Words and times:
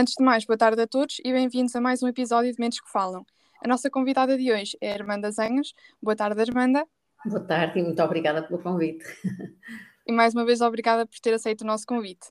Antes 0.00 0.14
de 0.16 0.24
mais, 0.24 0.46
boa 0.46 0.56
tarde 0.56 0.80
a 0.80 0.86
todos 0.86 1.20
e 1.22 1.30
bem-vindos 1.30 1.76
a 1.76 1.80
mais 1.80 2.02
um 2.02 2.08
episódio 2.08 2.50
de 2.50 2.58
Mentes 2.58 2.80
que 2.80 2.90
Falam. 2.90 3.22
A 3.62 3.68
nossa 3.68 3.90
convidada 3.90 4.34
de 4.38 4.50
hoje 4.50 4.74
é 4.80 4.92
a 4.92 4.94
Armanda 4.94 5.30
Zenhas. 5.30 5.74
Boa 6.02 6.16
tarde, 6.16 6.40
Armanda. 6.40 6.86
Boa 7.26 7.40
tarde 7.44 7.80
e 7.80 7.82
muito 7.82 8.02
obrigada 8.02 8.42
pelo 8.42 8.58
convite. 8.62 9.04
E 10.06 10.10
mais 10.10 10.32
uma 10.32 10.46
vez, 10.46 10.62
obrigada 10.62 11.04
por 11.04 11.20
ter 11.20 11.34
aceito 11.34 11.60
o 11.60 11.66
nosso 11.66 11.84
convite. 11.84 12.30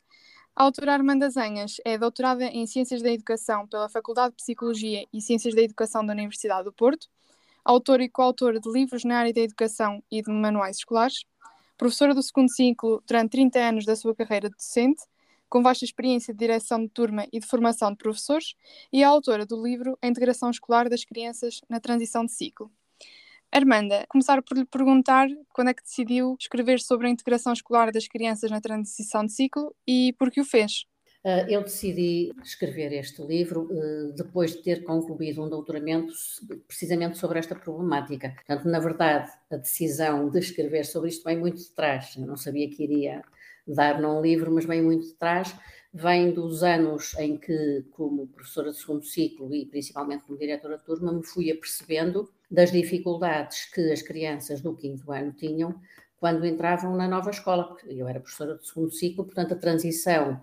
A 0.55 0.63
autora 0.63 0.93
Armanda 0.93 1.29
Zenhas 1.29 1.75
é 1.86 1.95
doutorada 1.95 2.45
em 2.45 2.65
Ciências 2.65 3.04
da 3.04 3.11
Educação 3.11 3.68
pela 3.68 3.88
Faculdade 3.88 4.31
de 4.31 4.38
Psicologia 4.38 5.05
e 5.13 5.21
Ciências 5.21 5.54
da 5.54 5.61
Educação 5.61 6.04
da 6.04 6.11
Universidade 6.11 6.63
do 6.63 6.73
Porto, 6.73 7.07
autora 7.63 8.04
e 8.04 8.09
coautora 8.09 8.59
de 8.59 8.67
livros 8.67 9.04
na 9.04 9.20
área 9.20 9.31
da 9.31 9.41
educação 9.41 10.04
e 10.11 10.23
de 10.23 10.31
manuais 10.31 10.77
escolares, 10.77 11.23
professora 11.77 12.15
do 12.15 12.23
segundo 12.23 12.49
ciclo 12.49 13.04
durante 13.05 13.29
30 13.29 13.59
anos 13.59 13.86
da 13.86 13.95
sua 13.95 14.15
carreira 14.15 14.49
docente, 14.49 15.04
com 15.49 15.63
vasta 15.63 15.83
experiência 15.83 16.33
de 16.33 16.39
direção 16.39 16.81
de 16.81 16.89
turma 16.89 17.25
e 17.33 17.39
de 17.39 17.47
formação 17.47 17.91
de 17.91 17.97
professores, 17.97 18.53
e 18.93 19.01
é 19.01 19.05
autora 19.05 19.45
do 19.45 19.61
livro 19.61 19.97
A 20.01 20.07
Integração 20.07 20.49
Escolar 20.49 20.89
das 20.89 21.03
Crianças 21.03 21.61
na 21.67 21.79
Transição 21.79 22.25
de 22.25 22.31
Ciclo. 22.31 22.71
Armanda, 23.51 24.05
começar 24.09 24.41
por 24.43 24.55
lhe 24.55 24.65
perguntar 24.65 25.27
quando 25.51 25.69
é 25.69 25.73
que 25.73 25.81
decidiu 25.81 26.35
escrever 26.39 26.79
sobre 26.79 27.07
a 27.07 27.09
integração 27.09 27.51
escolar 27.51 27.91
das 27.91 28.07
crianças 28.07 28.51
na 28.51 28.61
transição 28.61 29.25
de 29.25 29.31
ciclo 29.31 29.75
e 29.87 30.13
por 30.19 30.29
que 30.29 30.39
o 30.39 30.45
fez? 30.45 30.85
Ah, 31.25 31.45
eu 31.50 31.63
decidi 31.63 32.31
escrever 32.44 32.94
este 32.94 33.22
livro 33.23 33.67
ah, 33.72 34.13
depois 34.16 34.55
de 34.55 34.61
ter 34.61 34.83
concluído 34.83 35.44
um 35.44 35.50
doutoramento 35.50 36.13
precisamente 36.67 37.17
sobre 37.17 37.39
esta 37.39 37.55
problemática. 37.55 38.30
Portanto, 38.30 38.69
na 38.69 38.80
verdade, 38.80 39.31
a 39.52 39.58
decisão 39.58 40.30
de 40.30 40.39
escrever 40.39 40.86
sobre 40.86 41.09
isto 41.09 41.23
vem 41.23 41.38
muito 41.38 41.58
de 41.58 41.72
trás. 41.72 42.16
Eu 42.16 42.27
não 42.27 42.38
sabia 42.38 42.69
que 42.69 42.83
iria 42.83 43.23
dar 43.73 44.02
num 44.02 44.22
livro, 44.22 44.52
mas 44.52 44.66
vem 44.66 44.81
muito 44.81 45.08
de 45.08 45.14
trás. 45.14 45.55
Vem 45.94 46.31
dos 46.31 46.61
anos 46.61 47.16
em 47.17 47.38
que, 47.38 47.84
como 47.92 48.28
professora 48.28 48.72
de 48.72 48.78
segundo 48.78 49.03
ciclo 49.03 49.53
e 49.56 49.66
principalmente 49.66 50.23
como 50.23 50.38
diretora 50.38 50.78
de 50.78 50.84
turma, 50.84 51.12
me 51.12 51.25
fui 51.25 51.52
apercebendo 51.52 52.30
das 52.50 52.72
dificuldades 52.72 53.66
que 53.73 53.92
as 53.92 54.02
crianças 54.02 54.62
do 54.62 54.75
quinto 54.75 55.12
ano 55.12 55.31
tinham 55.34 55.80
quando 56.20 56.45
entravam 56.45 56.95
na 56.95 57.08
nova 57.08 57.31
escola. 57.31 57.75
Eu 57.88 58.08
era 58.08 58.20
professora 58.20 58.58
de 58.58 58.67
segundo 58.67 58.92
ciclo, 58.92 59.25
portanto, 59.25 59.53
a 59.53 59.58
transição 59.58 60.42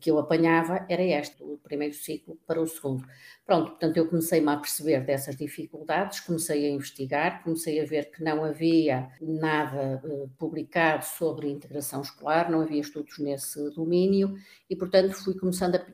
que 0.00 0.10
eu 0.10 0.18
apanhava 0.18 0.86
era 0.88 1.02
esta, 1.02 1.44
o 1.44 1.58
primeiro 1.58 1.94
ciclo 1.94 2.38
para 2.46 2.60
o 2.60 2.66
segundo. 2.66 3.06
Pronto, 3.44 3.72
portanto, 3.72 3.96
eu 3.98 4.08
comecei-me 4.08 4.48
a 4.48 4.56
perceber 4.56 5.04
dessas 5.04 5.36
dificuldades, 5.36 6.20
comecei 6.20 6.64
a 6.64 6.70
investigar, 6.70 7.42
comecei 7.42 7.80
a 7.80 7.84
ver 7.84 8.10
que 8.10 8.22
não 8.22 8.42
havia 8.42 9.10
nada 9.20 10.00
uh, 10.02 10.30
publicado 10.38 11.04
sobre 11.04 11.50
integração 11.50 12.00
escolar, 12.00 12.50
não 12.50 12.62
havia 12.62 12.80
estudos 12.80 13.18
nesse 13.18 13.70
domínio 13.74 14.34
e, 14.70 14.74
portanto, 14.74 15.12
fui 15.22 15.34
começando 15.34 15.76
a, 15.76 15.84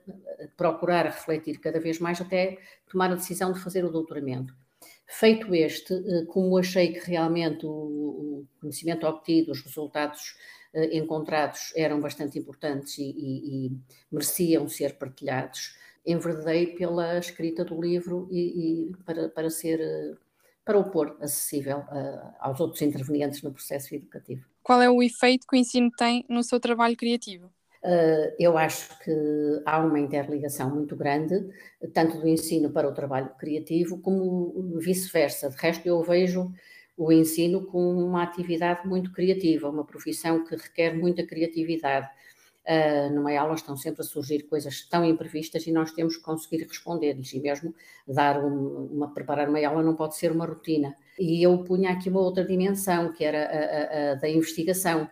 procurar, 0.56 1.06
a 1.06 1.10
refletir 1.10 1.58
cada 1.58 1.80
vez 1.80 1.98
mais 1.98 2.20
até 2.20 2.58
tomar 2.88 3.10
a 3.10 3.16
decisão 3.16 3.52
de 3.52 3.58
fazer 3.58 3.84
o 3.84 3.90
doutoramento. 3.90 4.54
Feito 5.08 5.52
este, 5.52 5.92
uh, 5.92 6.26
como 6.26 6.56
achei 6.56 6.92
que 6.92 7.00
realmente 7.00 7.66
o, 7.66 8.46
conhecimento 8.60 9.06
obtido, 9.06 9.52
os 9.52 9.60
resultados 9.62 10.20
eh, 10.30 10.59
encontrados 10.92 11.72
eram 11.74 12.00
bastante 12.00 12.38
importantes 12.38 12.98
e, 12.98 13.02
e, 13.02 13.66
e, 13.66 13.72
mereciam 14.10 14.68
ser 14.68 14.96
partilhados, 14.96 15.76
enverdei 16.06 16.68
pela 16.74 17.18
escrita 17.18 17.64
do 17.64 17.80
livro 17.80 18.28
e, 18.30 18.90
e 18.90 18.96
para, 19.04 19.28
para 19.28 19.50
ser 19.50 19.80
eh, 19.80 20.14
para 20.64 20.78
o 20.78 20.84
pôr 20.84 21.16
acessível 21.20 21.78
uh, 21.78 22.34
aos 22.38 22.60
outros 22.60 22.80
intervenientes 22.82 23.42
no 23.42 23.52
processo 23.52 23.94
educativo. 23.94 24.44
Qual 24.62 24.80
é 24.80 24.88
o 24.88 25.02
efeito 25.02 25.46
que 25.46 25.56
o 25.56 25.58
ensino 25.58 25.90
tem 25.90 26.24
no 26.28 26.44
seu 26.44 26.60
trabalho 26.60 26.96
criativo? 26.96 27.46
Uh, 27.82 28.30
eu 28.38 28.58
acho 28.58 28.96
que 29.00 29.10
há 29.64 29.80
uma 29.80 29.98
interligação 29.98 30.70
muito 30.70 30.94
grande, 30.94 31.48
tanto 31.94 32.18
do 32.18 32.28
ensino 32.28 32.70
para 32.70 32.88
o 32.88 32.92
trabalho 32.92 33.30
criativo, 33.38 33.98
como 33.98 34.78
vice-versa. 34.78 35.48
De 35.48 35.56
resto, 35.56 35.86
eu 35.86 36.02
vejo 36.02 36.52
o 37.00 37.10
ensino 37.10 37.64
com 37.64 37.94
uma 37.94 38.22
atividade 38.22 38.86
muito 38.86 39.10
criativa, 39.10 39.70
uma 39.70 39.86
profissão 39.86 40.44
que 40.44 40.54
requer 40.54 40.94
muita 40.94 41.26
criatividade. 41.26 42.06
Uh, 42.60 43.10
numa 43.14 43.34
aula 43.40 43.54
estão 43.54 43.74
sempre 43.74 44.02
a 44.02 44.04
surgir 44.04 44.42
coisas 44.42 44.86
tão 44.86 45.02
imprevistas 45.02 45.66
e 45.66 45.72
nós 45.72 45.92
temos 45.92 46.18
que 46.18 46.22
conseguir 46.22 46.64
responder-lhes 46.64 47.32
e 47.32 47.40
mesmo 47.40 47.74
dar 48.06 48.44
um, 48.44 48.84
uma, 48.92 49.14
preparar 49.14 49.48
uma 49.48 49.66
aula 49.66 49.82
não 49.82 49.96
pode 49.96 50.14
ser 50.14 50.30
uma 50.30 50.44
rotina. 50.44 50.94
E 51.18 51.42
eu 51.42 51.56
punha 51.64 51.90
aqui 51.90 52.10
uma 52.10 52.20
outra 52.20 52.44
dimensão, 52.44 53.14
que 53.14 53.24
era 53.24 53.46
a, 53.46 54.10
a, 54.10 54.12
a 54.12 54.14
da 54.16 54.28
investigação. 54.28 55.04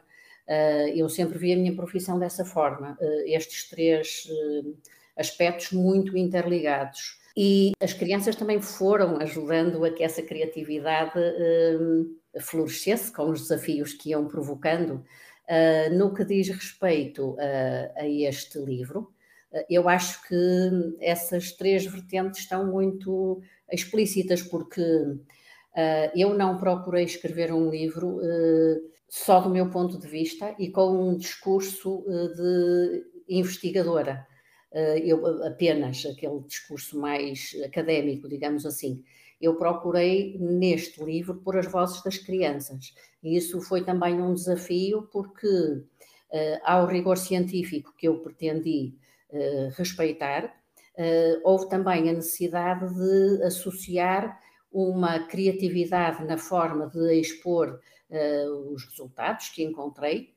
Uh, 0.46 0.88
eu 0.94 1.08
sempre 1.08 1.38
vi 1.38 1.54
a 1.54 1.56
minha 1.56 1.74
profissão 1.74 2.18
dessa 2.18 2.44
forma, 2.44 2.98
uh, 3.00 3.22
estes 3.24 3.66
três 3.70 4.28
aspectos 5.16 5.72
muito 5.72 6.18
interligados. 6.18 7.18
E 7.40 7.70
as 7.80 7.92
crianças 7.92 8.34
também 8.34 8.60
foram 8.60 9.18
ajudando 9.18 9.84
a 9.84 9.92
que 9.92 10.02
essa 10.02 10.20
criatividade 10.20 11.16
uh, 11.16 12.40
florescesse 12.40 13.12
com 13.12 13.30
os 13.30 13.42
desafios 13.42 13.92
que 13.92 14.10
iam 14.10 14.26
provocando. 14.26 15.04
Uh, 15.48 15.94
no 15.96 16.12
que 16.12 16.24
diz 16.24 16.48
respeito 16.48 17.34
uh, 17.34 17.92
a 17.94 18.08
este 18.08 18.58
livro, 18.58 19.12
eu 19.70 19.88
acho 19.88 20.20
que 20.26 20.96
essas 21.00 21.52
três 21.52 21.86
vertentes 21.86 22.40
estão 22.40 22.66
muito 22.66 23.40
explícitas, 23.72 24.42
porque 24.42 24.82
eu 26.14 26.34
não 26.34 26.58
procurei 26.58 27.04
escrever 27.04 27.50
um 27.50 27.70
livro 27.70 28.20
só 29.08 29.40
do 29.40 29.48
meu 29.48 29.70
ponto 29.70 29.98
de 29.98 30.06
vista 30.06 30.54
e 30.58 30.70
com 30.70 31.08
um 31.08 31.16
discurso 31.16 32.04
de 32.36 33.06
investigadora. 33.26 34.26
Eh, 34.78 35.00
eu 35.04 35.26
apenas 35.44 36.06
aquele 36.06 36.40
discurso 36.46 36.98
mais 37.00 37.50
académico, 37.64 38.28
digamos 38.28 38.64
assim. 38.64 39.02
Eu 39.40 39.56
procurei 39.56 40.36
neste 40.38 41.02
livro 41.02 41.34
pôr 41.42 41.58
as 41.58 41.66
vozes 41.66 42.02
das 42.04 42.16
crianças 42.18 42.94
e 43.22 43.36
isso 43.36 43.60
foi 43.60 43.84
também 43.84 44.20
um 44.22 44.34
desafio 44.34 45.08
porque 45.12 45.46
uh, 45.46 46.58
ao 46.64 46.86
rigor 46.86 47.16
científico 47.16 47.92
que 47.96 48.06
eu 48.06 48.18
pretendi 48.20 48.94
uh, 49.30 49.68
respeitar, 49.76 50.54
houve 51.44 51.68
também 51.68 52.10
a 52.10 52.12
necessidade 52.12 52.92
de 52.92 53.42
associar 53.44 54.40
uma 54.72 55.20
criatividade 55.28 56.24
na 56.24 56.36
forma 56.36 56.88
de 56.88 57.20
expor 57.20 57.78
os 58.72 58.84
resultados 58.84 59.48
que 59.50 59.62
encontrei, 59.62 60.34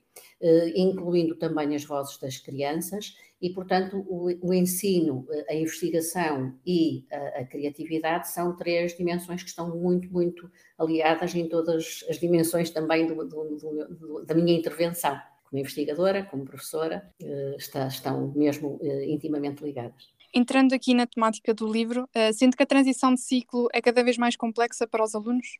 incluindo 0.75 1.33
também 1.35 1.73
as 1.73 1.83
vozes 1.83 2.19
das 2.19 2.37
crianças 2.37 3.15
e, 3.41 3.49
portanto, 3.49 4.05
o, 4.07 4.29
o 4.41 4.53
ensino, 4.53 5.25
a 5.49 5.55
investigação 5.55 6.53
e 6.63 7.07
a, 7.11 7.39
a, 7.39 7.45
criatividade 7.45 8.29
são 8.29 8.55
três 8.55 8.95
dimensões 8.95 9.41
que 9.41 9.49
estão 9.49 9.75
muito, 9.75 10.11
muito 10.11 10.49
aliadas 10.77 11.33
em 11.33 11.49
todas 11.49 12.05
as 12.07 12.19
dimensões 12.19 12.69
também 12.69 13.07
do, 13.07 13.15
do, 13.27 13.57
do, 13.89 14.25
da 14.25 14.35
minha 14.35 14.55
intervenção. 14.55 15.19
Como 15.49 15.59
investigadora, 15.59 16.23
como 16.23 16.45
professora, 16.45 17.11
eh, 17.21 17.55
está, 17.57 17.87
estão 17.87 18.31
mesmo 18.33 18.79
eh, 18.81 19.09
intimamente 19.09 19.63
ligadas. 19.63 20.13
Entrando 20.33 20.73
aqui 20.73 20.93
na 20.93 21.05
temática 21.05 21.53
do 21.53 21.69
livro, 21.69 22.07
sente 22.33 22.55
que 22.55 22.63
a 22.63 22.65
transição 22.65 23.13
de 23.13 23.19
ciclo 23.19 23.67
é 23.73 23.81
cada 23.81 24.01
vez 24.01 24.17
mais 24.17 24.37
complexa 24.37 24.87
para 24.87 25.03
os 25.03 25.13
alunos? 25.13 25.59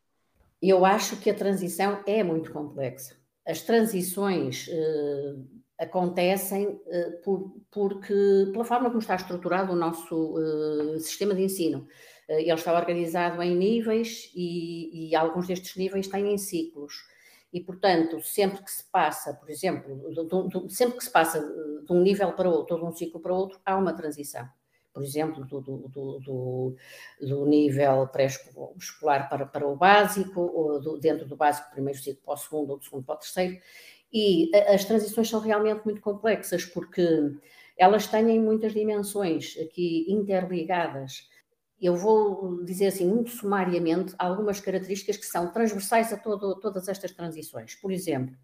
Eu 0.62 0.86
acho 0.86 1.18
que 1.18 1.30
a 1.30 1.34
transição 1.34 2.02
é 2.08 2.24
muito 2.24 2.54
complexa. 2.54 3.18
As 3.46 3.64
transições 3.64 4.70
acontecem 5.82 6.68
uh, 6.68 7.22
por, 7.24 7.52
porque, 7.72 8.14
pela 8.52 8.64
forma 8.64 8.90
como 8.90 9.00
está 9.00 9.16
estruturado 9.16 9.74
o 9.74 9.76
nosso 9.76 10.36
uh, 10.36 11.00
sistema 11.00 11.34
de 11.34 11.42
ensino. 11.42 11.88
Uh, 12.30 12.34
ele 12.34 12.54
está 12.54 12.72
organizado 12.78 13.42
em 13.42 13.56
níveis 13.56 14.32
e, 14.36 15.10
e, 15.10 15.16
alguns 15.16 15.48
destes 15.48 15.76
níveis 15.76 16.08
têm 16.08 16.32
em 16.32 16.38
ciclos. 16.38 16.94
E, 17.52 17.60
portanto, 17.60 18.22
sempre 18.22 18.64
que 18.64 18.72
se 18.72 18.84
passa, 18.92 19.34
por 19.34 19.50
exemplo, 19.50 20.14
do, 20.14 20.48
do, 20.48 20.70
sempre 20.70 20.98
que 20.98 21.04
se 21.04 21.10
passa 21.10 21.42
de 21.42 21.92
um 21.92 22.00
nível 22.00 22.32
para 22.34 22.48
outro, 22.48 22.76
ou 22.76 22.82
de 22.84 22.88
um 22.88 22.96
ciclo 22.96 23.20
para 23.20 23.34
outro, 23.34 23.60
há 23.66 23.76
uma 23.76 23.92
transição. 23.92 24.48
Por 24.94 25.04
exemplo, 25.04 25.46
do, 25.46 25.62
do, 25.62 26.76
do 27.20 27.46
nível 27.46 28.08
pré-escolar 28.08 29.30
para, 29.30 29.46
para 29.46 29.68
o 29.68 29.76
básico, 29.76 30.42
ou 30.42 31.00
dentro 31.00 31.26
do 31.26 31.36
básico, 31.36 31.72
primeiro 31.72 31.98
ciclo 32.00 32.22
para 32.24 32.34
o 32.34 32.38
segundo, 32.38 32.70
ou 32.72 32.78
do 32.78 32.84
segundo 32.84 33.04
para 33.04 33.16
o 33.16 33.20
terceiro 33.20 33.60
e 34.12 34.50
as 34.68 34.86
transições 34.86 35.30
são 35.30 35.40
realmente 35.40 35.84
muito 35.86 36.02
complexas, 36.02 36.66
porque 36.66 37.32
elas 37.78 38.08
têm 38.08 38.40
muitas 38.40 38.74
dimensões 38.74 39.58
aqui 39.62 40.06
interligadas. 40.08 41.30
Eu 41.80 41.96
vou 41.96 42.64
dizer 42.64 42.88
assim, 42.88 43.08
muito 43.08 43.32
sumariamente, 43.32 44.14
algumas 44.20 44.60
características 44.60 45.18
que 45.18 45.26
são 45.26 45.52
transversais 45.52 46.14
a 46.14 46.18
todo, 46.18 46.60
todas 46.60 46.88
estas 46.88 47.12
transições. 47.12 47.74
Por 47.76 47.92
exemplo, 47.92 48.36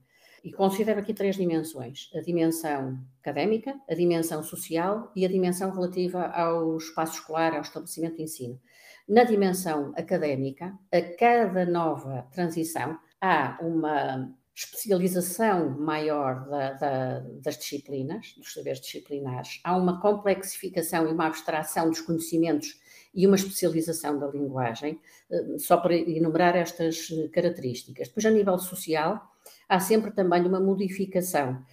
e 0.43 0.51
considero 0.51 0.99
aqui 0.99 1.13
três 1.13 1.35
dimensões: 1.35 2.09
a 2.15 2.21
dimensão 2.21 2.97
académica, 3.21 3.79
a 3.89 3.93
dimensão 3.93 4.41
social 4.41 5.11
e 5.15 5.25
a 5.25 5.29
dimensão 5.29 5.71
relativa 5.71 6.27
ao 6.27 6.77
espaço 6.77 7.19
escolar, 7.19 7.53
ao 7.53 7.61
estabelecimento 7.61 8.17
de 8.17 8.23
ensino. 8.23 8.59
Na 9.07 9.23
dimensão 9.23 9.93
académica, 9.95 10.77
a 10.91 11.01
cada 11.17 11.65
nova 11.65 12.27
transição 12.31 12.97
há 13.21 13.57
uma 13.61 14.33
especialização 14.57 15.69
maior 15.77 16.50
da, 16.50 16.74
da, 16.74 17.19
das 17.44 17.59
disciplinas, 17.59 18.33
dos 18.36 18.51
saberes 18.51 18.81
disciplinares, 18.81 19.59
há 19.63 19.77
uma 19.77 20.01
complexificação 20.01 21.07
e 21.07 21.13
uma 21.13 21.27
abstração 21.27 21.89
dos 21.89 22.01
conhecimentos 22.01 22.81
e 23.13 23.27
uma 23.27 23.36
especialização 23.36 24.18
da 24.18 24.25
linguagem, 24.25 25.00
eh, 25.30 25.57
só 25.59 25.77
para 25.77 25.95
enumerar 25.95 26.56
estas 26.56 27.07
características. 27.31 28.07
Depois, 28.07 28.25
a 28.25 28.31
nível 28.31 28.57
social, 28.57 29.31
há 29.69 29.80
sempre 29.80 30.09
também 30.09 30.44
uma 30.48 30.60
modificação, 30.60 31.63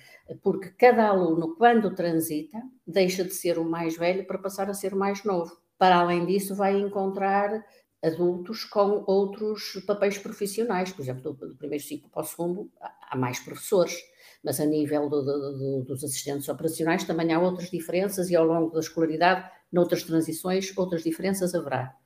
porque 0.42 0.68
cada 0.76 1.06
aluno, 1.06 1.56
quando 1.56 1.94
transita, 1.94 2.58
deixa 2.86 3.24
de 3.24 3.32
ser 3.32 3.58
o 3.58 3.64
mais 3.64 3.96
velho 3.96 4.26
para 4.26 4.38
passar 4.38 4.68
a 4.68 4.74
ser 4.74 4.92
o 4.92 4.98
mais 4.98 5.24
novo. 5.24 5.56
Para 5.78 5.96
além 5.96 6.26
disso, 6.26 6.54
vai 6.54 6.78
encontrar 6.78 7.64
adultos 8.04 8.64
com 8.64 9.02
outros 9.06 9.82
papéis 9.86 10.18
profissionais, 10.18 10.92
por 10.92 11.02
exemplo, 11.02 11.22
do, 11.22 11.48
do 11.48 11.56
primeiro 11.56 11.82
ciclo 11.82 12.08
para 12.10 12.22
o 12.22 12.26
segundo, 12.26 12.70
há 13.10 13.16
mais 13.16 13.38
professores, 13.38 13.96
mas 14.42 14.60
a 14.60 14.66
nível 14.66 15.08
do, 15.08 15.22
do, 15.22 15.84
dos 15.84 16.04
assistentes 16.04 16.48
operacionais 16.48 17.04
também 17.04 17.32
há 17.32 17.40
outras 17.40 17.70
diferenças 17.70 18.30
e 18.30 18.36
ao 18.36 18.44
longo 18.44 18.70
da 18.72 18.80
escolaridade, 18.80 19.50
noutras 19.72 20.02
transições, 20.02 20.76
outras 20.76 21.02
diferenças 21.02 21.54
haverá. 21.54 21.96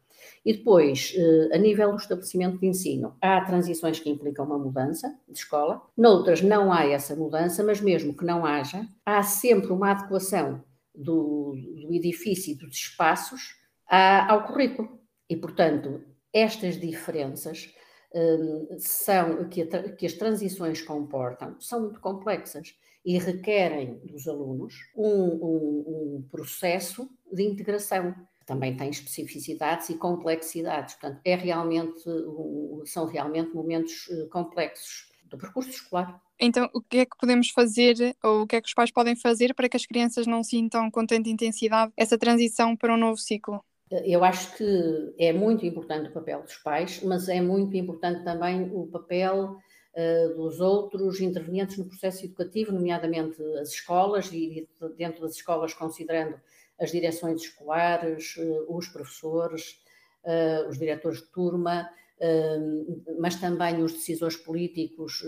E 0.45 0.53
depois, 0.53 1.15
eh, 1.17 1.56
a 1.56 1.59
nível 1.59 1.91
do 1.91 1.97
estabelecimento 1.97 2.59
de 2.59 2.67
ensino, 2.67 3.17
há 3.21 3.41
transições 3.41 3.99
que 3.99 4.09
implicam 4.09 4.47
uma 4.47 4.59
mudança 4.59 5.12
de 5.29 5.39
escola, 5.39 5.83
noutras 5.97 6.41
não 6.41 6.73
há 6.73 6.87
essa 6.87 7.17
mudança, 7.17 7.65
mas 7.65 7.81
mesmo 7.81 8.17
que 8.17 8.25
não 8.25 8.47
haja, 8.47 8.87
há 9.05 9.23
sempre 9.23 9.73
uma 9.73 9.91
adequação 9.91 10.62
do, 10.95 11.55
do 11.83 11.93
edifício 11.93 12.53
e 12.53 12.56
dos 12.56 12.75
espaços 12.75 13.56
ao 14.29 14.47
currículo. 14.47 14.98
E, 15.29 15.37
portanto, 15.37 16.03
estas 16.33 16.79
diferenças 16.81 17.75
um, 18.15 18.79
são 18.79 19.49
que, 19.49 19.63
a, 19.63 19.93
que, 19.93 20.07
as 20.07 20.15
transições 20.15 20.81
comportam 20.83 21.61
são 21.61 21.83
muito 21.83 22.01
complexas 22.01 22.75
e 23.05 23.19
requerem 23.19 24.01
dos 24.05 24.27
alunos 24.27 24.75
um, 24.97 25.07
um, 25.07 26.17
um 26.17 26.29
processo 26.31 27.09
de 27.33 27.43
integração. 27.43 28.15
Também 28.47 28.77
tem 28.77 28.89
especificidades 28.89 29.91
e 29.91 29.95
complexidades, 29.99 30.95
portanto, 30.95 31.21
é 31.25 31.35
realmente, 31.35 32.03
são 32.87 33.05
realmente 33.05 33.55
momentos 33.55 34.09
eh, 34.11 34.27
complexos 34.31 35.13
do 35.25 35.37
percurso 35.37 35.69
escolar. 35.69 36.19
Então, 36.41 36.71
o 36.73 36.81
que 36.81 36.99
é 36.99 37.05
que 37.05 37.17
podemos 37.19 37.51
fazer, 37.51 38.17
ou 38.23 38.43
o 38.43 38.47
que 38.47 38.57
é 38.57 38.61
que 38.63 38.69
os 38.69 38.75
pais 38.75 38.91
podem 38.91 39.15
fazer 39.15 39.55
para 39.55 39.69
que 39.69 39.77
as 39.77 39.85
crianças 39.85 40.27
não 40.27 40.43
sintam 40.43 40.91
com 40.91 41.05
tanta 41.05 41.29
intensidade 41.29 41.93
essa 41.95 42.17
transição 42.17 42.75
para 42.75 42.95
um 42.95 42.97
novo 42.97 43.19
ciclo? 43.19 43.63
Eu 43.90 44.23
acho 44.23 44.56
que 44.56 45.14
é 45.19 45.32
muito 45.32 45.64
importante 45.64 46.11
o 46.11 46.12
papel 46.12 46.43
dos 46.43 46.56
pais, 46.56 47.02
mas 47.02 47.29
é 47.29 47.40
muito 47.40 47.76
importante 47.76 48.23
também 48.23 48.70
o 48.73 48.87
papel 48.87 49.56
uh, 49.94 50.35
dos 50.35 50.61
outros 50.61 51.20
intervenientes 51.20 51.79
no 51.79 51.87
processo 51.87 52.25
educativo, 52.25 52.73
nomeadamente 52.73 53.43
as 53.61 53.70
escolas 53.70 54.31
e 54.32 54.69
dentro 54.96 55.23
das 55.23 55.35
escolas 55.35 55.73
considerando 55.73 56.38
as 56.79 56.93
direções 56.93 57.40
escolares, 57.43 58.37
uh, 58.37 58.67
os 58.69 58.88
professores, 58.88 59.81
uh, 60.25 60.69
os 60.69 60.79
diretores 60.79 61.20
de 61.20 61.26
turma, 61.26 61.88
mas 63.20 63.37
também 63.37 63.81
os 63.81 63.93
decisores 63.93 64.37
políticos 64.37 65.23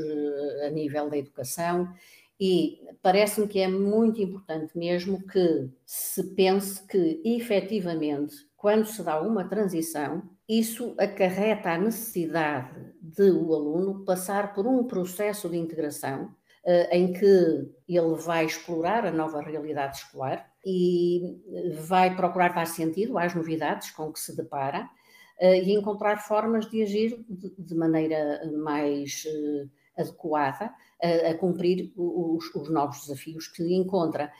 a 0.66 0.70
nível 0.70 1.08
da 1.08 1.16
educação. 1.16 1.88
E 2.40 2.80
parece-me 3.00 3.46
que 3.46 3.60
é 3.60 3.68
muito 3.68 4.20
importante 4.20 4.76
mesmo 4.76 5.24
que 5.24 5.70
se 5.86 6.34
pense 6.34 6.84
que, 6.88 7.20
efetivamente, 7.24 8.49
quando 8.60 8.84
se 8.84 9.02
dá 9.02 9.18
uma 9.22 9.48
transição, 9.48 10.22
isso 10.46 10.94
acarreta 10.98 11.70
a 11.70 11.78
necessidade 11.78 12.92
de 13.00 13.30
o 13.30 13.54
aluno 13.54 14.04
passar 14.04 14.52
por 14.52 14.66
um 14.66 14.84
processo 14.84 15.48
de 15.48 15.56
integração 15.56 16.24
uh, 16.26 16.94
em 16.94 17.10
que 17.10 17.24
ele 17.88 18.14
vai 18.22 18.44
explorar 18.44 19.06
a 19.06 19.10
nova 19.10 19.40
realidade 19.40 19.96
escolar 19.96 20.46
e 20.62 21.40
vai 21.88 22.14
procurar 22.14 22.54
dar 22.54 22.66
sentido 22.66 23.16
às 23.16 23.34
novidades 23.34 23.92
com 23.92 24.12
que 24.12 24.20
se 24.20 24.36
depara 24.36 24.82
uh, 25.40 25.54
e 25.54 25.72
encontrar 25.72 26.18
formas 26.18 26.68
de 26.68 26.82
agir 26.82 27.24
de, 27.30 27.74
maneira 27.74 28.42
mais 28.58 29.24
adequada 29.96 30.70
a, 31.02 31.30
a 31.30 31.34
cumprir 31.38 31.94
os, 31.96 32.54
os 32.54 32.70
novos 32.70 33.00
desafios 33.06 33.48
que 33.48 33.74
encontra. 33.74 34.30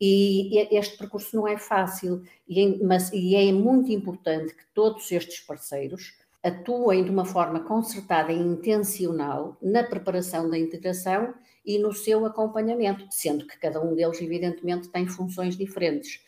E 0.00 0.66
este 0.74 0.96
percurso 0.96 1.36
não 1.36 1.46
é 1.46 1.58
fácil, 1.58 2.22
é, 2.50 2.78
mas 2.82 3.12
e 3.12 3.36
é 3.36 3.52
muito 3.52 3.92
importante 3.92 4.54
que 4.54 4.64
todos 4.72 5.12
estes 5.12 5.40
parceiros 5.40 6.14
atuem 6.42 7.04
de 7.04 7.10
uma 7.10 7.24
forma 7.24 7.60
concertada 7.60 8.32
e 8.32 8.38
intencional 8.38 9.58
na 9.60 9.82
preparação 9.82 10.48
da 10.48 10.58
integração 10.58 11.34
e 11.64 11.78
no 11.78 11.92
seu 11.92 12.24
acompanhamento, 12.24 13.06
sendo 13.10 13.46
que 13.46 13.58
cada 13.58 13.78
um 13.82 13.94
deles, 13.94 14.20
evidentemente, 14.22 14.88
tem 14.88 15.06
funções 15.06 15.56
diferentes. 15.56 16.20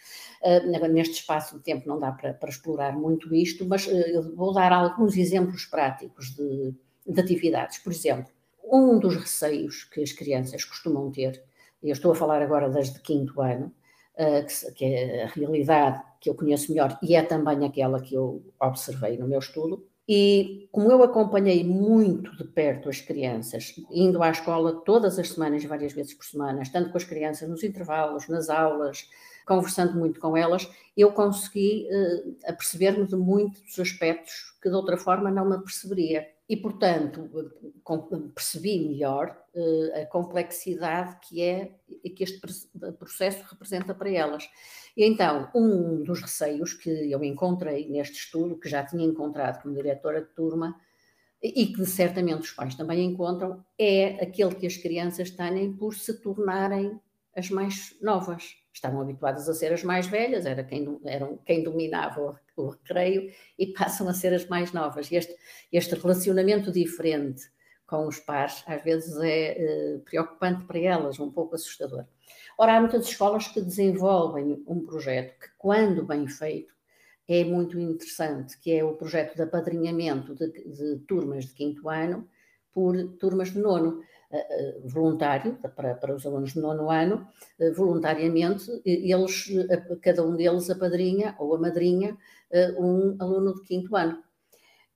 Uh, 0.43 0.89
neste 0.89 1.15
espaço 1.15 1.57
de 1.57 1.63
tempo 1.63 1.89
não 1.89 1.99
dá 1.99 2.13
para, 2.13 2.35
para 2.35 2.51
explorar 2.51 2.93
muito 2.93 3.35
isto, 3.35 3.65
mas 3.67 3.87
uh, 3.87 4.35
vou 4.35 4.53
dar 4.53 4.73
alguns 4.73 5.17
exemplos 5.17 5.65
práticos 5.65 6.37
de, 6.37 6.75
de 7.07 7.21
atividades. 7.21 7.79
Por 7.79 7.93
exemplo, 7.93 8.31
um 8.63 8.99
dos 8.99 9.17
receios 9.17 9.85
que 9.85 10.03
as 10.03 10.13
crianças 10.13 10.65
costumam 10.65 11.11
ter 11.11 11.43
eu 11.83 11.93
estou 11.93 12.13
a 12.13 12.15
falar 12.15 12.43
agora 12.43 12.69
das 12.69 12.93
de 12.93 13.01
quinto 13.01 13.41
ano, 13.41 13.73
eh, 14.17 14.47
que 14.75 14.85
é 14.85 15.25
a 15.25 15.27
realidade 15.27 16.03
que 16.21 16.29
eu 16.31 16.35
conheço 16.35 16.71
melhor 16.71 16.99
e 17.03 17.17
é 17.17 17.23
também 17.23 17.65
aquela 17.65 18.01
que 18.01 18.15
eu 18.15 18.43
observei 18.61 19.17
no 19.17 19.27
meu 19.27 19.39
estudo. 19.39 19.87
E 20.09 20.69
como 20.73 20.91
eu 20.91 21.03
acompanhei 21.03 21.65
muito 21.65 22.37
de 22.37 22.45
perto 22.45 22.89
as 22.89 23.01
crianças, 23.01 23.75
indo 23.91 24.23
à 24.23 24.31
escola 24.31 24.83
todas 24.85 25.19
as 25.19 25.31
semanas, 25.31 25.65
várias 25.65 25.93
vezes 25.93 26.15
por 26.15 26.25
semana, 26.25 26.63
estando 26.63 26.91
com 26.91 26.99
as 26.99 27.05
crianças 27.05 27.49
nos 27.49 27.63
intervalos, 27.63 28.29
nas 28.29 28.51
aulas, 28.51 29.09
conversando 29.47 29.99
muito 29.99 30.21
com 30.21 30.37
elas, 30.37 30.69
eu 30.97 31.13
consegui 31.13 31.89
uh, 31.91 32.37
aperceber-me 32.47 33.07
de 33.07 33.17
muitos 33.17 33.79
aspectos 33.79 34.57
que 34.63 34.69
de 34.69 34.75
outra 34.75 34.97
forma 34.97 35.31
não 35.31 35.49
me 35.49 35.57
aperceberia 35.57 36.27
e, 36.53 36.57
portanto, 36.59 37.31
percebi 38.35 38.79
melhor 38.79 39.35
uh, 39.55 40.03
a 40.03 40.05
complexidade 40.05 41.17
que 41.23 41.41
é 41.41 41.79
que 42.15 42.23
este 42.23 42.39
processo 42.99 43.43
representa 43.51 43.95
para 43.95 44.11
elas. 44.11 44.47
E 44.95 45.03
então, 45.03 45.49
um 45.55 46.03
dos 46.03 46.21
receios 46.21 46.75
que 46.75 46.91
eu 47.11 47.25
encontrei 47.25 47.89
neste 47.89 48.19
estudo, 48.19 48.61
que 48.61 48.69
já 48.69 48.85
tinha 48.85 49.03
encontrado 49.03 49.63
como 49.63 49.75
diretora 49.75 50.21
de 50.21 50.29
turma, 50.35 50.79
e 51.43 51.69
que 51.69 51.87
certamente 51.87 52.43
os 52.43 52.51
pais 52.51 52.75
também 52.75 53.03
encontram, 53.03 53.65
é 53.79 54.23
aquele 54.23 54.55
que 54.55 54.67
as 54.67 54.77
crianças 54.77 55.31
têm 55.31 55.73
por 55.73 55.95
se 55.95 56.21
tornarem 56.21 57.01
as 57.35 57.49
mais 57.49 57.97
novas. 58.03 58.62
Estavam 58.73 59.01
habituadas 59.01 59.49
a 59.49 59.55
ser 59.55 59.73
as 59.73 59.83
mais 59.83 60.07
velhas, 60.07 60.47
era 60.47 60.65
quem, 60.65 60.99
eram 61.05 61.39
quem 61.45 61.63
dominava 61.63 62.41
o, 62.57 62.69
recreio, 62.69 63.31
e 63.59 63.67
passam 63.75 64.09
a 64.09 64.15
ser 64.15 64.33
as 64.33 64.47
mais 64.47 64.73
novas. 64.73 65.11
Este, 65.13 65.37
este 65.71 65.95
relacionamento 65.95 66.73
diferente 66.73 67.51
com 67.87 68.07
os 68.07 68.19
pares 68.19 68.65
às 68.67 68.83
vezes 68.83 69.15
é 69.23 69.57
uh, 69.59 70.01
preocupante 70.01 70.65
para 70.65 70.79
elas, 70.79 71.21
um 71.21 71.31
pouco 71.31 71.55
assustador. 71.55 72.07
Ora, 72.57 72.77
há 72.77 72.81
muitas 72.81 73.07
escolas 73.07 73.49
que 73.49 73.61
desenvolvem 73.61 74.63
um 74.67 74.85
projeto 74.85 75.39
que, 75.39 75.49
quando 75.59 76.07
bem 76.07 76.27
feito, 76.27 76.73
é 77.29 77.45
muito 77.45 77.79
interessante, 77.79 78.59
que 78.59 78.73
é 78.73 78.85
o 78.85 78.95
projeto 78.95 79.35
de 79.35 79.43
apadrinhamento 79.43 80.35
de, 80.35 80.51
de 80.51 80.99
turmas 81.07 81.47
de 81.47 81.53
quinto 81.53 81.89
ano 81.89 82.29
por 82.73 82.97
turmas 83.19 83.53
de 83.53 83.59
nono. 83.59 84.03
Eh, 84.33 84.47
eh, 84.51 84.81
voluntário 84.85 85.59
para, 85.77 85.95
para 85.95 86.15
os 86.15 86.25
alunos 86.25 86.55
de 86.55 86.61
nono 86.61 86.91
ano, 86.91 87.29
eh, 87.61 87.71
voluntariamente, 87.71 88.65
eles, 88.83 89.47
cada 90.01 90.25
um 90.25 90.35
deles 90.35 90.71
apadrinha 90.71 91.37
ou 91.39 91.55
a 91.55 91.59
madrinha 91.59 92.17
um 92.79 93.17
aluno 93.21 93.55
de 93.55 93.63
quinto 93.63 93.95
ano. 93.95 94.23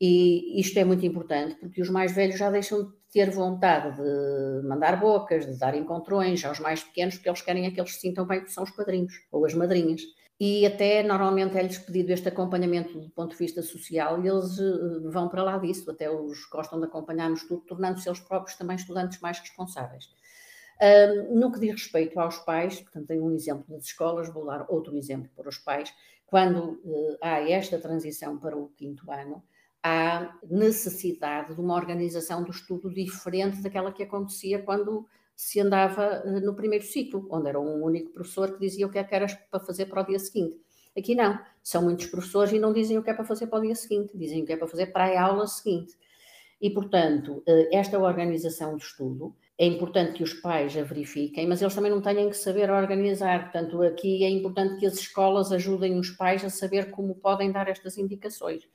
E 0.01 0.59
isto 0.61 0.79
é 0.79 0.85
muito 0.85 1.05
importante 1.05 1.55
porque 1.57 1.83
os 1.83 1.91
mais 1.91 2.13
velhos 2.13 2.39
já 2.39 2.51
deixam 2.51 2.85
de 2.85 2.93
ter 3.13 3.31
vontade 3.31 3.97
de 3.97 4.67
mandar 4.67 4.99
bocas, 4.99 5.47
de 5.47 5.59
dar 5.59 5.75
encontrões 5.75 6.45
aos 6.45 6.61
mais 6.61 6.83
pequenos, 6.83 7.15
porque 7.17 7.29
eles 7.29 7.43
querem 7.43 7.67
é 7.67 7.71
que 7.71 7.81
eles 7.81 7.95
se 7.95 8.01
sintam 8.01 8.27
bem, 8.27 8.43
que 8.43 8.53
são 8.53 8.65
os 8.65 8.71
padrinhos 8.71 9.15
ou 9.31 9.45
as 9.45 9.55
madrinhas 9.55 10.03
e 10.39 10.67
até 10.67 11.03
normalmente 11.03 11.57
é-lhes 11.57 11.79
pedido 11.79 12.11
este 12.13 12.29
acompanhamento 12.29 13.01
do 13.01 13.09
ponto 13.11 13.33
de 13.33 13.39
vista 13.39 13.63
social 13.63 14.23
e 14.23 14.29
eles 14.29 14.59
eh, 14.59 15.09
vão 15.11 15.29
para 15.29 15.43
lá 15.43 15.57
disso, 15.59 15.91
até 15.91 16.11
os 16.11 16.45
gostam 16.51 16.79
de 16.79 16.87
acompanhar 16.87 17.29
no 17.31 17.37
estudo, 17.37 17.63
tornando-se 17.63 18.09
eles 18.09 18.21
próprios 18.21 18.57
também 18.57 18.77
estudantes 18.77 19.19
mais 19.21 19.39
responsáveis. 19.39 20.11
Um, 20.79 21.39
no 21.39 21.51
que 21.51 21.59
diz 21.59 21.71
respeito 21.71 22.21
aos 22.21 22.37
pais, 22.39 22.81
portanto, 22.81 23.07
tenho 23.07 23.25
um 23.25 23.33
exemplo 23.33 23.65
das 23.75 23.85
escolas, 23.85 24.29
vou 24.29 24.45
dar 24.45 24.67
outro 24.69 24.95
exemplo 24.95 25.31
para 25.35 25.49
os 25.49 25.57
pais. 25.57 25.91
Quando 26.27 26.83
uh, 26.85 27.17
há 27.23 27.41
esta 27.49 27.79
transição 27.79 28.39
para 28.39 28.55
o 28.55 28.69
quinto 28.77 29.11
ano, 29.11 29.43
há 29.83 30.37
necessidade 30.51 31.55
de 31.55 31.61
uma 31.63 31.75
organização 31.75 32.43
do 32.43 32.51
estudo 32.51 32.93
diferente 32.93 33.63
daquela 33.63 33.91
que 33.91 34.03
acontecia 34.03 34.61
quando 34.61 35.07
se 35.37 35.61
andava 35.61 36.23
eh, 36.25 36.41
no 36.41 36.55
primeiro 36.55 36.85
ciclo, 36.85 37.29
onde 37.31 37.49
era 37.51 37.61
um 37.61 37.85
único 37.85 38.11
professor 38.11 38.55
que 38.55 38.61
dizia 38.61 38.87
o 38.87 38.91
que 38.91 38.99
é 38.99 39.05
que 39.05 39.15
era 39.15 39.27
para 39.51 39.61
fazer 39.61 39.87
para 39.87 40.03
o 40.03 40.07
dia 40.07 40.19
seguinte. 40.19 40.59
Aqui 40.97 41.15
não, 41.15 41.39
são 41.63 41.83
muitos 41.83 42.07
professores 42.07 42.53
e 42.53 42.59
não 42.59 42.73
dizem 42.73 42.97
o 42.97 43.03
que 43.03 43.11
é 43.11 43.15
para 43.15 43.25
fazer 43.25 43.47
para 43.49 43.59
o 43.59 43.63
dia 43.63 43.75
seguinte, 43.75 44.17
dizem 44.17 44.43
o 44.43 44.47
que 44.47 44.55
é 44.55 44.57
para 44.57 44.67
fazer 44.67 44.87
para 44.87 45.05
a 45.05 45.23
aula 45.23 45.47
seguinte. 45.47 45.95
E, 46.59 46.71
portanto, 46.71 47.43
eh, 47.47 47.69
esta 47.71 47.99
organização 47.99 48.77
de 48.77 48.83
estudo 48.83 49.37
é 49.59 49.67
importante 49.67 50.15
que 50.15 50.23
os 50.23 50.33
pais 50.33 50.75
a 50.77 50.83
verifiquem, 50.83 51.47
mas 51.47 51.61
eles 51.61 51.75
também 51.75 51.91
não 51.91 52.01
têm 52.01 52.29
que 52.31 52.37
saber 52.37 52.71
organizar. 52.71 53.51
Portanto, 53.51 53.83
aqui 53.83 54.25
é 54.25 54.31
importante 54.31 54.81
que 54.81 54.87
as 54.87 54.95
escolas 54.95 55.53
ajudem 55.53 55.99
os 55.99 56.11
pais 56.11 56.43
a 56.45 56.51
saber 56.51 56.91
como 56.91 57.15
podem 57.15 57.53
dar 57.53 57.69
estas 57.69 57.99
indicações. 57.99 58.67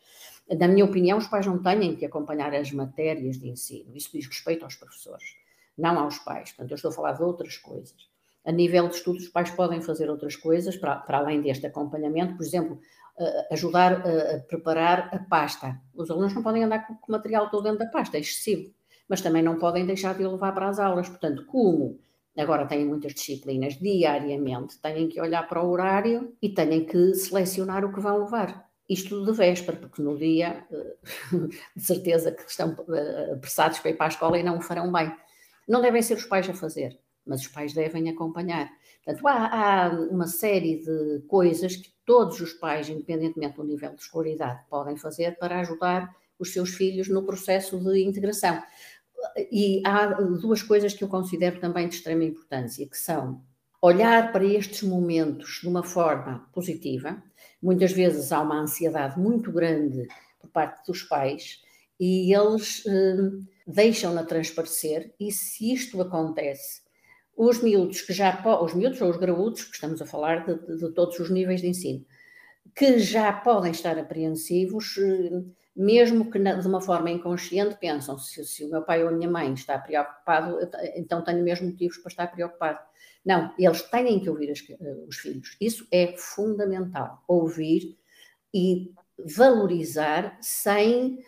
Na 0.50 0.68
minha 0.68 0.86
opinião, 0.86 1.18
os 1.18 1.28
pais 1.28 1.46
não 1.46 1.62
têm 1.62 1.96
que 1.96 2.06
acompanhar 2.06 2.54
as 2.54 2.72
matérias 2.72 3.40
de 3.40 3.48
ensino. 3.48 3.96
Isso 3.96 4.10
diz 4.14 4.28
respeito 4.28 4.64
aos 4.64 4.76
professores, 4.76 5.36
não 5.78 6.00
aos 6.00 6.18
pais. 6.20 6.52
Portanto, 6.52 6.72
eu 6.72 6.76
estou 6.76 6.92
a 6.92 6.94
falar 6.94 7.14
de 7.14 7.24
outras 7.24 7.58
coisas. 7.58 8.10
A 8.46 8.52
nível 8.52 8.88
de 8.88 8.96
estudos, 8.96 9.24
os 9.24 9.30
pais 9.30 9.52
podem 9.52 9.82
fazer 9.82 10.10
outras 10.10 10.36
coisas 10.36 10.76
para, 10.76 10.96
para 10.96 11.20
além 11.20 11.42
deste 11.42 11.66
acompanhamento, 11.66 12.36
por 12.36 12.44
exemplo, 12.44 12.80
uh, 13.18 13.54
ajudar 13.54 14.06
a, 14.06 14.36
a 14.36 14.40
preparar 14.40 15.10
a 15.14 15.20
pasta. 15.20 15.80
Os 15.94 16.10
alunos 16.10 16.34
não 16.34 16.42
podem 16.42 16.64
andar 16.64 16.88
com 16.88 16.94
o 16.94 17.12
material 17.12 17.50
todo 17.50 17.64
dentro 17.64 17.80
da 17.80 17.86
pasta, 17.86 18.18
é 18.18 18.20
excessivo 18.20 18.72
mas 19.12 19.20
também 19.20 19.44
não 19.44 19.60
podem 19.60 19.86
deixar 19.86 20.16
de 20.16 20.26
levar 20.26 20.54
para 20.54 20.70
as 20.70 20.80
aulas. 20.80 21.10
Portanto, 21.10 21.46
como 21.46 22.00
agora 22.38 22.66
têm 22.66 22.86
muitas 22.86 23.14
disciplinas 23.14 23.78
diariamente, 23.78 24.80
têm 24.80 25.10
que 25.10 25.20
olhar 25.20 25.46
para 25.50 25.62
o 25.62 25.70
horário 25.70 26.34
e 26.42 26.48
têm 26.48 26.86
que 26.86 27.14
selecionar 27.14 27.84
o 27.84 27.92
que 27.92 28.00
vão 28.00 28.20
levar. 28.24 28.66
Isto 28.88 29.26
de 29.26 29.34
véspera, 29.34 29.78
porque 29.78 30.02
no 30.02 30.18
dia, 30.18 30.66
eh, 30.72 30.96
de 31.76 31.84
certeza 31.84 32.32
que 32.32 32.50
estão 32.50 32.74
eh, 32.90 33.34
apressados 33.34 33.80
para 33.80 33.92
ir 33.92 33.96
para 33.96 34.06
a 34.06 34.10
escola 34.10 34.40
e 34.40 34.44
não 34.44 34.60
o 34.60 34.62
farão 34.62 34.90
bem. 34.90 35.12
Não 35.72 35.82
devem 35.82 36.02
ser 36.02 36.16
os 36.16 36.26
pais 36.26 36.50
a 36.50 36.54
fazer, 36.54 37.00
mas 37.26 37.42
os 37.42 37.48
pais 37.48 37.74
devem 37.74 38.10
acompanhar. 38.10 38.70
Portanto, 39.06 39.28
há, 39.28 39.86
há 39.86 39.90
uma 40.12 40.28
série 40.28 40.84
de 40.84 41.24
coisas 41.28 41.78
que 41.78 41.94
todos 42.06 42.42
os 42.42 42.52
pais, 42.54 42.90
independentemente 42.90 43.56
do 43.56 43.64
nível 43.64 43.96
de 43.96 44.02
escolaridade, 44.02 44.66
podem 44.70 44.98
fazer 44.98 45.38
para 45.38 45.62
ajudar 45.62 46.14
os 46.38 46.52
seus 46.52 46.72
filhos 46.72 47.08
no 47.08 47.24
processo 47.24 47.80
de 47.80 48.04
integração 48.04 48.62
e 49.52 49.82
há 49.86 50.08
duas 50.08 50.62
coisas 50.62 50.94
que 50.94 51.04
eu 51.04 51.08
considero 51.08 51.60
também 51.60 51.88
de 51.88 51.96
extrema 51.96 52.26
importância, 52.26 52.86
que 52.86 52.98
são 52.98 53.42
olhar 53.82 54.32
para 54.34 54.44
estes 54.44 54.84
momentos 54.84 55.60
de 55.62 55.68
uma 55.70 55.84
forma 55.84 56.50
positiva. 56.54 57.24
Muitas 57.62 57.94
vezes 57.94 58.32
há 58.32 58.42
uma 58.42 58.60
ansiedade 58.60 59.18
muito 59.18 59.52
grande 59.52 60.06
por 60.38 60.50
parte 60.50 60.86
dos 60.86 61.04
pais 61.04 61.62
e 61.98 62.34
eles 62.34 62.84
eh, 62.88 63.30
deixam-na 63.72 64.24
transparecer, 64.24 65.14
e 65.20 65.32
se 65.32 65.74
isto 65.74 66.02
acontece, 66.02 66.82
os 67.36 67.62
miúdos 67.62 68.02
que 68.02 68.14
já 68.14 68.42
os 68.62 68.74
miúdos 68.74 69.02
ou 69.02 69.10
os 69.10 69.18
graúdos, 69.18 69.64
que 69.64 69.76
estamos 69.76 70.02
a 70.02 70.06
falar 70.06 70.46
de, 70.46 70.56
de, 70.56 70.78
de 70.78 70.94
todos 70.94 71.20
os 71.20 71.30
níveis 71.30 71.62
de 71.62 71.68
ensino, 71.68 72.06
que 72.76 73.00
já 73.00 73.32
podem 73.34 73.72
estar 73.72 73.98
apreensivos, 73.98 74.98
eh, 74.98 75.44
mesmo 75.76 76.30
que 76.30 76.38
de 76.38 76.68
uma 76.68 76.82
forma 76.82 77.10
inconsciente 77.10 77.78
pensam, 77.80 78.18
se, 78.18 78.46
se, 78.46 78.64
o 78.66 78.70
meu 78.70 78.82
pai 78.84 79.04
ou 79.04 79.10
a 79.10 79.12
minha 79.12 79.30
mãe 79.30 79.54
está 79.54 79.78
preocupado, 79.80 80.60
então 80.96 81.24
tenho 81.24 81.44
mesmo 81.44 81.70
motivos 81.70 81.98
para 81.98 82.10
estar 82.10 82.28
preocupado. 82.28 82.80
Não, 83.26 83.54
eles 83.58 83.82
têm 83.84 84.20
que 84.20 84.30
ouvir 84.30 84.52
as, 84.52 84.60
eh, 84.70 85.04
os 85.08 85.18
filhos. 85.18 85.56
Isso 85.60 85.88
é 85.92 86.14
fundamental. 86.18 87.24
Ouvir 87.28 87.98
e 88.54 88.92
valorizar 89.18 90.38
sem, 90.42 91.24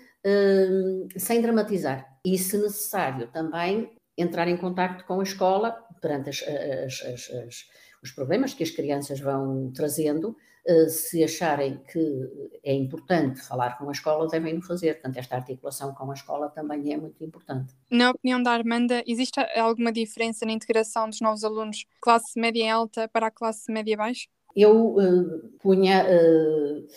sem 1.18 1.42
dramatizar. 1.42 2.18
E, 2.25 2.38
se 2.38 2.58
necessário, 2.58 3.27
também 3.27 3.92
entrar 4.18 4.48
em 4.48 4.58
contato 4.58 5.06
com 5.06 5.20
a 5.20 5.24
escola 5.24 5.72
perante 6.01 6.30
as, 6.30 6.44
as, 6.44 7.01
as, 7.32 7.65
os 8.03 8.12
problemas 8.12 8.53
que 8.53 8.63
as 8.63 8.70
crianças 8.70 9.20
vão 9.20 9.72
trazendo, 9.74 10.36
eh, 10.65 10.88
se 10.88 11.22
acharem 11.22 11.82
que 11.92 12.60
é 12.63 12.74
importante 12.74 13.42
falar 13.42 13.77
com 13.77 13.89
a 13.89 13.92
escola, 13.92 14.27
devem 14.27 14.58
o 14.58 14.62
fazer. 14.62 14.94
Portanto, 14.94 15.18
esta 15.18 15.36
articulação 15.36 15.94
com 15.94 16.10
a 16.10 16.13
escola 16.13 16.50
também 16.50 16.94
é 16.94 16.98
muito 16.98 17.22
importante. 17.24 17.74
Na 17.92 18.12
opinião 18.12 18.42
da 18.42 18.51
Armanda, 18.51 19.03
existe 19.06 19.39
alguma 19.58 19.92
diferença 19.92 20.46
na 20.46 20.53
integração 20.53 21.10
dos 21.10 21.20
novos 21.20 21.44
alunos 21.44 21.86
classe 22.01 22.39
média 22.39 22.74
alta 22.74 23.10
para 23.10 23.27
a 23.27 23.32
classe 23.32 23.72
média 23.72 23.98
baixa? 23.98 24.27
Eu 24.56 24.96
uh, 24.96 25.50
punha 25.60 26.06
uh, 26.06 26.88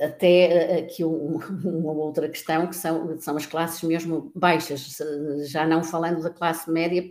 até 0.00 0.78
aqui 0.78 1.04
um, 1.04 1.38
uma 1.64 1.92
outra 1.92 2.28
questão, 2.28 2.66
que 2.66 2.76
são, 2.76 3.18
são 3.20 3.36
as 3.36 3.46
classes 3.46 3.82
mesmo 3.82 4.30
baixas, 4.34 4.96
já 5.46 5.66
não 5.66 5.82
falando 5.82 6.22
da 6.22 6.30
classe 6.30 6.70
média, 6.70 7.04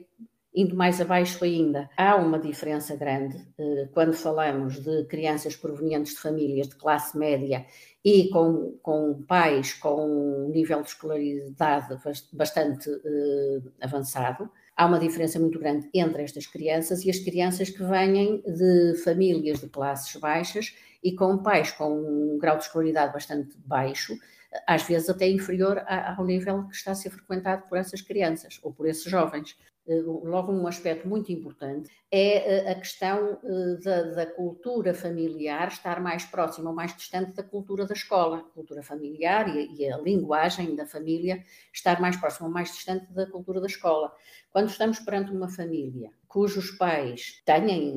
indo 0.55 0.75
mais 0.75 1.01
abaixo 1.01 1.43
ainda. 1.43 1.89
Há 1.97 2.15
uma 2.15 2.39
diferença 2.39 2.95
grande 2.95 3.37
eh, 3.59 3.89
quando 3.93 4.13
falamos 4.13 4.79
de 4.81 5.03
crianças 5.05 5.55
provenientes 5.55 6.13
de 6.13 6.19
famílias 6.19 6.69
de 6.69 6.75
classe 6.75 7.17
média 7.17 7.65
e 8.03 8.29
com, 8.29 8.77
com 8.81 9.21
pais 9.23 9.73
com 9.73 10.45
um 10.45 10.49
nível 10.49 10.81
de 10.81 10.89
escolaridade 10.89 11.97
bastante 12.31 12.89
eh, 12.89 13.61
avançado. 13.81 14.49
Há 14.77 14.85
uma 14.85 14.99
diferença 14.99 15.39
muito 15.39 15.59
grande 15.59 15.89
entre 15.93 16.23
estas 16.23 16.47
crianças 16.47 17.03
e 17.03 17.09
as 17.09 17.19
crianças 17.19 17.69
que 17.69 17.83
vêm 17.83 18.41
de 18.41 18.95
famílias 19.03 19.59
de 19.59 19.67
classes 19.67 20.19
baixas 20.19 20.73
e 21.05 21.13
com 21.13 21.37
pais 21.37 21.71
com 21.71 22.33
um 22.33 22.39
grau 22.39 22.57
de 22.57 22.63
escolaridade 22.63 23.13
bastante 23.13 23.55
baixo, 23.59 24.17
às 24.65 24.81
vezes 24.81 25.07
até 25.07 25.29
inferior 25.29 25.83
ao 25.87 26.25
nível 26.25 26.67
que 26.67 26.75
está 26.75 26.91
a 26.91 26.95
ser 26.95 27.11
frequentado 27.11 27.67
por 27.69 27.77
essas 27.77 28.01
crianças 28.01 28.59
ou 28.63 28.73
por 28.73 28.87
esses 28.87 29.03
jovens. 29.03 29.55
Eh, 29.87 30.01
logo 30.01 30.51
um 30.51 30.65
aspecto 30.65 31.07
muito 31.07 31.31
importante, 31.31 31.91
é 32.09 32.69
eh, 32.69 32.71
a 32.71 32.73
questão 32.73 33.37
eh, 33.43 33.77
da, 33.83 34.01
da, 34.13 34.25
cultura 34.25 34.95
familiar 34.95 35.67
estar 35.67 36.01
mais 36.01 36.25
próxima 36.25 36.71
ou 36.71 36.75
mais 36.75 36.95
distante 36.95 37.33
da 37.33 37.43
cultura 37.43 37.85
da 37.85 37.93
escola. 37.93 38.37
A 38.39 38.53
cultura 38.55 38.81
familiar 38.81 39.47
e 39.47 39.59
a, 39.59 39.61
e 39.61 39.93
a 39.93 39.97
linguagem 39.99 40.75
da 40.75 40.87
família 40.87 41.43
estar 41.71 42.01
mais 42.01 42.17
próxima 42.17 42.47
ou 42.47 42.53
mais 42.53 42.71
distante 42.71 43.13
da 43.13 43.27
cultura 43.27 43.61
da 43.61 43.67
escola. 43.67 44.11
Quando 44.49 44.69
estamos 44.69 44.97
perante 44.97 45.31
uma 45.31 45.49
família 45.49 46.09
cujos 46.35 46.71
pais 46.71 47.41
têm, 47.45 47.93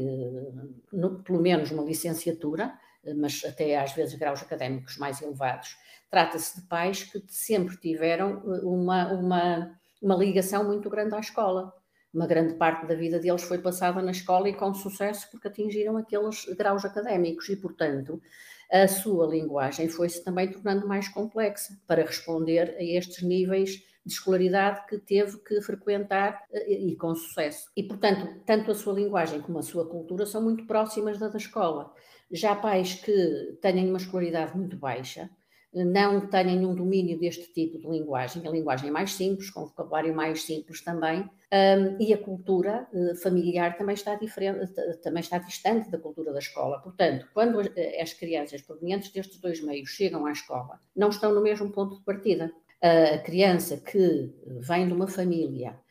pelo 1.25 1.41
menos, 1.41 1.73
uma 1.73 1.83
licenciatura, 1.83 2.73
mas 3.15 3.43
até 3.45 3.79
às 3.79 3.93
vezes 3.93 4.15
graus 4.15 4.43
académicos 4.43 4.97
mais 4.99 5.21
elevados, 5.23 5.77
trata-se 6.11 6.61
de 6.61 6.67
pais 6.67 7.03
que 7.05 7.23
sempre 7.29 7.77
tiveram 7.77 8.43
uma, 8.63 9.13
uma, 9.13 9.79
uma 10.03 10.17
ligação 10.17 10.65
muito 10.65 10.89
grande 10.89 11.15
à 11.15 11.21
escola 11.21 11.73
uma 12.13 12.27
grande 12.27 12.55
parte 12.55 12.87
da 12.87 12.95
vida 12.95 13.19
deles 13.19 13.43
foi 13.43 13.59
passada 13.59 14.01
na 14.01 14.11
escola 14.11 14.49
e 14.49 14.55
com 14.55 14.73
sucesso 14.73 15.31
porque 15.31 15.49
atingiram 15.49 15.97
aqueles 15.97 16.47
graus 16.57 16.85
académicos 16.85 17.49
e, 17.49 17.57
portanto, 17.57 18.21
a 18.73 18.89
sua 18.89 19.27
linguagem 19.27 19.89
foi-se 19.89 20.25
também 20.25 20.51
tornando 20.51 20.87
mais 20.87 21.09
complexa 21.09 21.79
para 21.87 22.03
responder 22.03 22.75
a 22.79 22.83
estes 22.83 23.23
níveis 23.23 23.83
de 24.05 24.15
escolaridade 24.15 24.87
que 24.87 24.99
teve 24.99 25.39
que 25.39 25.61
frequentar 25.61 26.43
eh, 26.51 26.73
e 26.73 26.97
com 26.97 27.15
sucesso. 27.15 27.71
E, 27.77 27.83
portanto, 27.83 28.43
tanto 28.47 28.71
a 28.71 28.75
sua 28.75 28.95
linguagem 28.95 29.41
como 29.43 29.59
a 29.59 29.63
sua 29.63 29.87
cultura 29.87 30.25
são 30.25 30.43
muito 30.43 30.67
próximas 30.67 31.19
da 31.19 31.29
da 31.29 31.37
escola. 31.37 31.93
Já 32.31 32.55
pais 32.55 32.95
que 32.95 33.59
têm 33.61 33.89
uma 33.89 33.99
escolaridade 33.99 34.57
muito 34.57 34.77
baixa, 34.77 35.31
não 35.73 36.29
têm 36.29 36.65
um 36.65 36.75
domínio 36.75 37.19
deste 37.19 37.53
tipo 37.53 37.79
de 37.79 37.87
linguagem, 37.87 38.47
a 38.47 38.51
linguagem 38.51 38.89
é 38.89 38.93
mais 38.93 39.13
simples, 39.13 39.51
com 39.51 39.67
vocabulário 39.67 40.15
mais 40.15 40.43
simples 40.43 40.83
também, 40.83 41.29
e 41.99 42.13
a 42.13 42.19
cultura 42.19 42.87
uh, 42.93 43.17
familiar 43.17 43.77
também 43.77 43.95
está 43.95 44.15
diferente, 44.15 44.73
também 45.03 45.21
está 45.21 45.39
distante 45.39 45.91
da 45.91 45.99
cultura 45.99 46.33
da 46.33 46.39
escola. 46.39 46.81
Portanto, 46.81 47.27
quando 47.33 47.61
as, 47.61 47.71
eh, 47.75 48.03
as 48.03 48.13
crianças 48.13 48.61
provenientes 48.61 49.11
destes 49.11 49.41
dois 49.41 49.63
meios 49.63 49.89
chegam 49.89 50.27
à 50.27 50.33
escola, 50.33 50.79
não 50.95 51.09
estão 51.09 51.35
no 51.35 51.43
mesmo 51.43 51.71
ponto 51.71 51.97
de 51.97 52.05
partida. 52.05 52.53
A 52.83 53.19
criança 53.19 53.79
que 53.79 54.33
vem 54.61 54.87
de 54.87 54.93
uma 54.93 55.09
família 55.09 55.71
eh, 55.71 55.88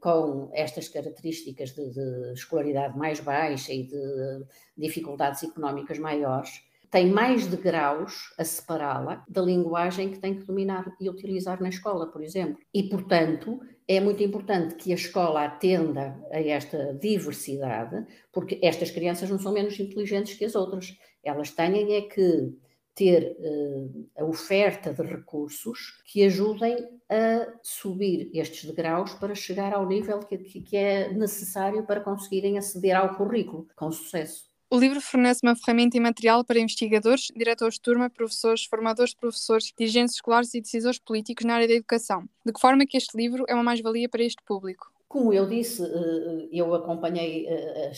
com 0.00 0.50
estas 0.52 0.88
características 0.88 1.70
de, 1.72 1.90
de 1.90 2.32
escolaridade 2.32 2.96
mais 2.98 3.20
baixa 3.20 3.72
e 3.72 3.84
de 3.84 4.44
dificuldades 4.76 5.42
económicas 5.42 5.98
maiores, 5.98 6.62
tem 6.90 7.10
mais 7.10 7.46
degraus 7.46 8.32
a 8.38 8.44
separá-la 8.44 9.22
da 9.28 9.42
linguagem 9.42 10.10
que 10.10 10.18
tem 10.18 10.34
que 10.34 10.46
dominar 10.46 10.90
e 10.98 11.10
utilizar 11.10 11.60
na 11.60 11.68
escola, 11.68 12.06
por 12.06 12.22
exemplo. 12.22 12.58
E, 12.72 12.82
portanto, 12.84 13.60
é 13.86 14.00
muito 14.00 14.22
importante 14.22 14.74
que 14.74 14.92
a 14.92 14.94
escola 14.94 15.44
atenda 15.44 16.18
a 16.30 16.40
esta 16.40 16.94
diversidade, 16.94 18.06
porque 18.32 18.58
estas 18.62 18.90
crianças 18.90 19.28
não 19.28 19.38
são 19.38 19.52
menos 19.52 19.78
inteligentes 19.78 20.34
que 20.34 20.44
as 20.44 20.54
outras. 20.54 20.96
Elas 21.22 21.50
têm 21.50 21.94
é 21.94 22.02
que 22.02 22.54
ter 22.98 23.36
uh, 23.38 24.10
a 24.18 24.24
oferta 24.24 24.92
de 24.92 25.02
recursos 25.02 26.02
que 26.04 26.24
ajudem 26.24 26.76
a 27.08 27.46
subir 27.62 28.28
estes 28.34 28.64
degraus 28.64 29.14
para 29.14 29.36
chegar 29.36 29.72
ao 29.72 29.86
nível 29.86 30.18
que, 30.18 30.36
que 30.36 30.76
é 30.76 31.12
necessário 31.12 31.86
para 31.86 32.00
conseguirem 32.00 32.58
aceder 32.58 32.96
ao 32.96 33.14
currículo 33.14 33.68
com 33.76 33.92
sucesso. 33.92 34.48
O 34.68 34.78
livro 34.78 35.00
fornece 35.00 35.40
uma 35.44 35.54
ferramenta 35.54 35.96
e 35.96 36.00
material 36.00 36.44
para 36.44 36.58
investigadores, 36.58 37.28
diretores 37.34 37.76
de 37.76 37.82
turma, 37.82 38.10
professores, 38.10 38.64
formadores 38.64 39.12
de 39.12 39.16
professores, 39.16 39.72
dirigentes 39.78 40.16
escolares 40.16 40.52
e 40.52 40.60
decisores 40.60 40.98
políticos 40.98 41.46
na 41.46 41.54
área 41.54 41.68
da 41.68 41.74
educação. 41.74 42.28
De 42.44 42.52
que 42.52 42.60
forma 42.60 42.84
que 42.84 42.96
este 42.96 43.16
livro 43.16 43.44
é 43.48 43.54
uma 43.54 43.62
mais-valia 43.62 44.08
para 44.08 44.24
este 44.24 44.42
público? 44.44 44.92
Como 45.06 45.32
eu 45.32 45.46
disse, 45.46 45.82
eh, 45.82 46.48
eu 46.52 46.74
acompanhei 46.74 47.46
eh, 47.48 47.92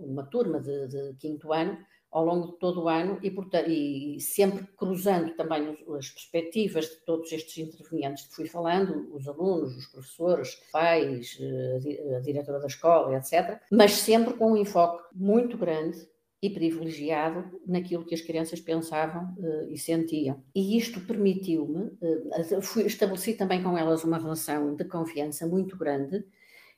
uma 0.00 0.24
turma 0.24 0.58
de, 0.58 0.88
de 0.88 1.14
quinto 1.20 1.52
ano 1.52 1.78
ao 2.16 2.24
longo 2.24 2.46
de 2.46 2.58
todo 2.58 2.84
o 2.84 2.88
ano 2.88 3.18
e, 3.22 3.30
portanto, 3.30 3.68
e 3.68 4.18
sempre 4.20 4.66
cruzando 4.74 5.36
também 5.36 5.68
as 5.68 6.08
perspectivas 6.08 6.86
de 6.86 6.96
todos 7.04 7.30
estes 7.30 7.58
intervenientes 7.58 8.24
que 8.24 8.34
fui 8.34 8.46
falando, 8.46 9.14
os 9.14 9.28
alunos, 9.28 9.76
os 9.76 9.86
professores, 9.88 10.58
pais, 10.72 11.36
eh, 11.38 12.16
a 12.16 12.20
diretora 12.20 12.58
da 12.58 12.68
escola, 12.68 13.14
etc., 13.18 13.60
mas 13.70 13.92
sempre 13.92 14.32
com 14.32 14.52
um 14.52 14.56
enfoque 14.56 15.04
muito 15.14 15.58
grande 15.58 16.08
e 16.40 16.48
privilegiado 16.48 17.44
naquilo 17.66 18.06
que 18.06 18.14
as 18.14 18.22
crianças 18.22 18.60
pensavam 18.60 19.34
uh, 19.38 19.70
e 19.70 19.76
sentiam. 19.76 20.42
E 20.54 20.78
isto 20.78 21.00
permitiu-me, 21.00 21.84
uh, 22.00 22.86
estabeleci 22.86 23.34
também 23.34 23.62
com 23.62 23.76
elas 23.76 24.04
uma 24.04 24.18
relação 24.18 24.74
de 24.74 24.84
confiança 24.84 25.46
muito 25.46 25.76
grande 25.76 26.24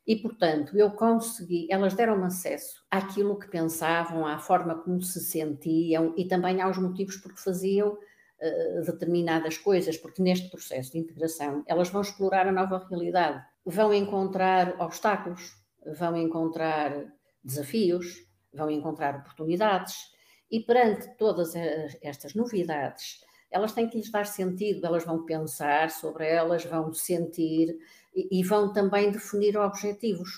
e, 0.09 0.17
portanto, 0.17 0.75
eu 0.75 0.91
consegui, 0.93 1.69
elas 1.71 1.93
deram-me 1.93 2.25
acesso 2.25 2.83
àquilo 2.91 3.39
que 3.39 3.47
pensavam, 3.47 4.27
à 4.27 4.39
forma 4.39 4.75
como 4.77 5.03
se 5.03 5.21
sentiam 5.21 6.15
e 6.17 6.27
também 6.27 6.63
aos 6.63 6.79
motivos 6.79 7.19
por 7.19 7.35
que 7.35 7.43
faziam 7.43 7.91
uh, 7.91 8.85
determinadas 8.87 9.59
coisas, 9.59 9.99
porque 9.99 10.23
neste 10.23 10.51
processo 10.51 10.93
de 10.93 10.99
integração 10.99 11.63
elas 11.67 11.91
vão 11.91 12.01
explorar 12.01 12.49
a 12.49 12.53
nova 12.53 12.87
realidade, 12.89 13.45
vão 13.67 13.93
encontrar 13.93 14.81
obstáculos, 14.81 15.55
vão 15.99 16.17
encontrar 16.17 17.05
desafios, 17.45 18.27
vão 18.51 18.71
encontrar 18.71 19.15
oportunidades 19.15 19.95
e 20.51 20.61
perante 20.61 21.07
todas 21.19 21.53
estas 22.01 22.35
novidades, 22.35 23.21
elas 23.51 23.73
têm 23.73 23.89
que 23.89 23.97
lhes 23.97 24.11
dar 24.11 24.27
sentido, 24.27 24.87
elas 24.87 25.05
vão 25.05 25.25
pensar 25.25 25.91
sobre 25.91 26.27
elas, 26.27 26.65
vão 26.65 26.93
sentir 26.93 27.77
e, 28.15 28.43
vão 28.43 28.73
também 28.73 29.11
definir 29.11 29.57
objetivos 29.57 30.29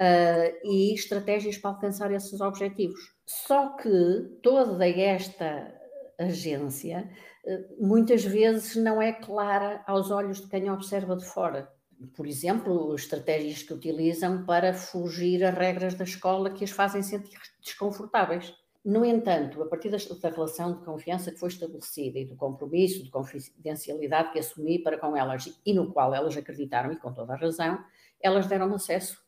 uh, 0.00 0.58
e 0.64 0.94
estratégias 0.94 1.58
para 1.58 1.70
alcançar 1.70 2.12
esses 2.12 2.40
objetivos. 2.40 3.14
Só 3.26 3.76
que 3.76 4.38
toda 4.42 4.86
esta 4.88 5.74
agência 6.18 7.10
uh, 7.44 7.86
muitas 7.86 8.24
vezes 8.24 8.76
não 8.76 9.00
é 9.00 9.12
clara 9.12 9.82
aos 9.86 10.10
olhos 10.10 10.40
de 10.40 10.48
quem 10.48 10.70
observa 10.70 11.16
de 11.16 11.26
fora. 11.26 11.70
Por 12.16 12.26
exemplo, 12.26 12.94
estratégias 12.94 13.62
que 13.62 13.74
utilizam 13.74 14.46
para 14.46 14.72
fugir 14.72 15.44
a 15.44 15.50
regras 15.50 15.94
da 15.94 16.04
escola 16.04 16.50
que 16.50 16.64
as 16.64 16.70
fazem 16.70 17.02
sentir 17.02 17.38
desconfortáveis. 17.60 18.54
No 18.84 19.04
entanto, 19.04 19.62
a 19.62 19.66
partir 19.66 19.90
da, 19.90 19.98
relação 20.30 20.72
de 20.72 20.84
confiança 20.84 21.30
que 21.30 21.38
foi 21.38 21.50
estabelecida 21.50 22.18
e 22.18 22.24
do 22.24 22.34
compromisso 22.34 23.04
de 23.04 23.10
confidencialidade 23.10 24.32
que 24.32 24.38
assumi 24.38 24.78
para 24.78 24.98
com 24.98 25.14
elas 25.14 25.52
e 25.66 25.74
no 25.74 25.92
qual 25.92 26.14
elas 26.14 26.36
acreditaram, 26.36 26.90
e 26.90 26.96
com 26.96 27.12
toda 27.12 27.34
a 27.34 27.36
razão, 27.36 27.78
elas 28.22 28.46
deram 28.46 28.74
acesso 28.74 29.22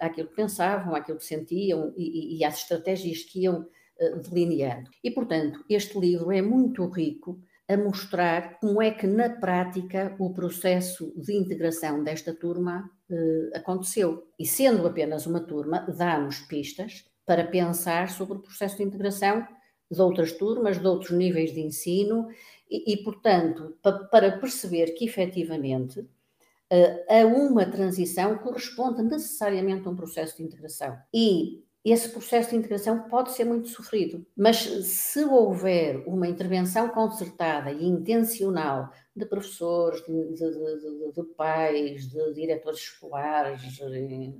àquilo 0.00 0.28
que 0.28 0.36
pensavam, 0.36 0.94
àquilo 0.94 1.18
que 1.18 1.24
sentiam 1.24 1.92
e, 1.96 2.38
e 2.38 2.44
às 2.44 2.56
estratégias 2.60 3.22
que 3.22 3.42
iam 3.42 3.60
uh, 3.60 4.20
delineando. 4.30 4.90
E, 5.02 5.10
portanto, 5.10 5.62
este 5.68 5.98
livro 5.98 6.32
é 6.32 6.40
muito 6.40 6.86
rico 6.88 7.38
a 7.68 7.76
mostrar 7.76 8.58
como 8.58 8.80
é 8.80 8.90
que, 8.90 9.06
na 9.06 9.28
prática, 9.28 10.16
o 10.18 10.32
processo 10.32 11.12
de 11.16 11.34
integração 11.34 12.02
desta 12.02 12.34
turma 12.34 12.90
uh, 13.10 13.56
aconteceu. 13.56 14.26
E 14.38 14.46
sendo 14.46 14.86
apenas 14.86 15.26
uma 15.26 15.40
turma, 15.40 15.80
dá-nos 15.80 16.38
pistas 16.40 17.04
para 17.26 17.44
pensar 17.44 18.10
sobre 18.10 18.36
o 18.36 18.40
processo 18.40 18.76
de 18.76 18.82
integração 18.82 19.46
de 19.90 20.00
outras 20.00 20.32
turmas, 20.32 20.78
de 20.78 20.86
outros 20.86 21.10
níveis 21.10 21.52
de 21.52 21.60
ensino 21.60 22.28
e, 22.70 22.92
e 22.92 22.96
portanto, 23.02 23.76
pa, 23.82 23.92
para 23.92 24.38
perceber 24.38 24.92
que 24.92 25.04
efetivamente 25.04 26.00
uh, 26.00 27.04
a 27.08 27.26
uma 27.26 27.66
transição 27.66 28.38
corresponde 28.38 29.02
necessariamente 29.02 29.86
a 29.86 29.90
um 29.90 29.96
processo 29.96 30.36
de 30.36 30.42
integração. 30.42 30.98
E 31.12 31.63
esse 31.84 32.08
processo 32.08 32.50
de 32.50 32.56
integração 32.56 33.08
pode 33.10 33.32
ser 33.32 33.44
muito 33.44 33.68
sofrido, 33.68 34.26
mas 34.34 34.56
se 34.56 35.22
houver 35.22 36.02
uma 36.08 36.26
intervenção 36.26 36.88
concertada 36.88 37.70
e 37.70 37.84
intencional 37.84 38.90
de 39.14 39.26
professores, 39.26 40.00
de, 40.06 40.32
de, 40.32 41.12
de, 41.12 41.22
pais, 41.36 42.08
de 42.08 42.32
diretores 42.32 42.80
escolares, 42.80 43.60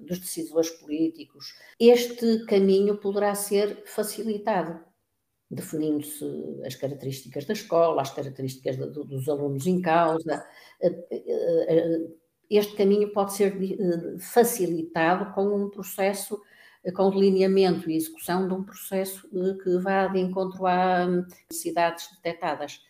dos 0.06 0.18
decisores 0.18 0.70
políticos, 0.70 1.54
este 1.78 2.46
caminho 2.46 2.96
poderá 2.96 3.34
ser 3.34 3.84
facilitado, 3.84 4.80
definindo-se 5.50 6.24
as 6.64 6.74
características 6.74 7.44
da 7.44 7.52
escola, 7.52 8.00
as 8.00 8.10
características 8.10 8.76
dos 8.76 9.28
alunos 9.28 9.66
em 9.66 9.82
causa. 9.82 10.46
Eh, 10.80 11.06
eh, 11.10 11.66
eh, 11.68 12.08
este 12.48 12.74
caminho 12.74 13.12
pode 13.12 13.34
ser 13.34 13.54
facilitado 14.18 15.32
com 15.34 15.46
um 15.54 15.70
processo 15.70 16.40
com 16.92 17.10
delineamento 17.10 17.90
e 17.90 17.96
execução 17.96 18.46
de 18.46 18.54
um 18.54 18.62
processo 18.62 19.28
que 19.62 19.78
vá 19.78 20.06
de 20.06 20.18
encontro 20.18 20.66
a 20.66 21.06
hum, 21.06 21.24
necessidades 21.50 22.08
detectadas. 22.16 22.80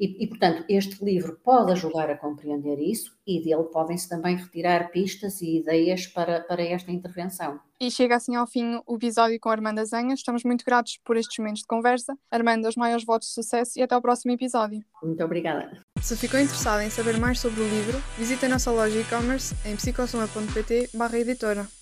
E, 0.00 0.24
e, 0.24 0.26
portanto, 0.26 0.64
este 0.66 1.04
livro 1.04 1.38
pode 1.44 1.72
ajudar 1.72 2.08
a 2.08 2.16
compreender 2.16 2.78
isso 2.78 3.14
e 3.26 3.44
dele 3.44 3.64
podem-se 3.64 4.08
também 4.08 4.34
retirar 4.34 4.90
pistas 4.90 5.42
e 5.42 5.58
ideias 5.58 6.06
para, 6.06 6.40
para 6.40 6.62
esta 6.62 6.90
intervenção. 6.90 7.60
E 7.78 7.90
chega 7.90 8.16
assim 8.16 8.34
ao 8.34 8.46
fim 8.46 8.80
o 8.86 8.96
episódio 8.96 9.38
com 9.38 9.50
a 9.50 9.52
Armanda 9.52 9.84
Zenha. 9.84 10.14
Estamos 10.14 10.42
muito 10.42 10.64
gratos 10.64 10.98
por 11.04 11.18
estes 11.18 11.38
momentos 11.38 11.60
de 11.60 11.66
conversa. 11.66 12.16
Armanda, 12.30 12.70
os 12.70 12.76
maiores 12.76 13.04
votos 13.04 13.28
de 13.28 13.34
sucesso 13.34 13.78
e 13.78 13.82
até 13.82 13.94
ao 13.94 14.00
próximo 14.00 14.32
episódio. 14.32 14.82
Muito 15.02 15.22
obrigada. 15.22 15.82
Se 16.00 16.16
ficou 16.16 16.40
interessado 16.40 16.80
em 16.80 16.88
saber 16.88 17.18
mais 17.18 17.38
sobre 17.38 17.60
o 17.60 17.68
livro, 17.68 17.98
visite 18.16 18.46
a 18.46 18.48
nossa 18.48 18.70
loja 18.70 18.98
e-commerce 18.98 19.54
em 19.66 19.76
psicossoma.pt 19.76 20.90
editora. 21.18 21.79